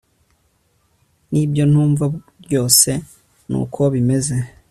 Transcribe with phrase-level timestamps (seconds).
[1.31, 2.05] nibyo ntumva
[2.45, 2.89] ryose
[3.49, 4.35] nukobimeze